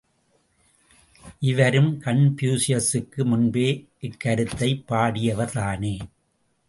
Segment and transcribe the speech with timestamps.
[1.41, 3.67] இவரும் கன்பூசியசுக்கு முன்பே
[4.01, 5.95] இக்கருத்தைப் பாடியவர் தானே!